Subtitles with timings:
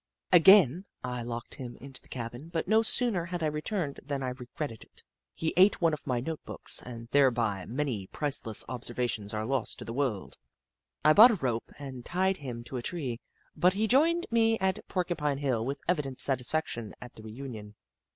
[0.31, 4.29] Again, I locked him into the cabin, but no sooner had I returned than I
[4.29, 5.03] regretted it.
[5.35, 9.85] He ate one of my note books and thereby many priceless observations are lost to
[9.85, 10.37] the world.
[11.05, 13.19] I bought a rope and tied him to a tree,
[13.55, 17.75] but he joined me at Porcupine Hill with evident satisfaction at the reunion.